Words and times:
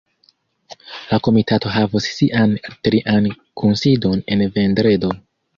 La 1.09 1.19
komitato 1.27 1.73
havos 1.75 2.09
sian 2.15 2.57
trian 2.89 3.29
kunsidon 3.63 4.25
en 4.37 4.45
vendredo. 4.57 5.17